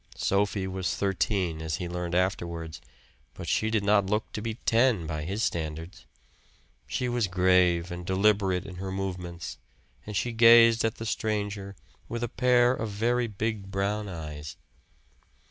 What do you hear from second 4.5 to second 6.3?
ten by his standards.